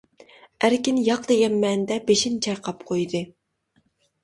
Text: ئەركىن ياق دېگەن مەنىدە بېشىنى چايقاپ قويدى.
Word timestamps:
ئەركىن 0.67 0.97
ياق 1.07 1.27
دېگەن 1.33 1.59
مەنىدە 1.65 1.99
بېشىنى 2.09 2.41
چايقاپ 2.47 2.83
قويدى. 2.91 3.25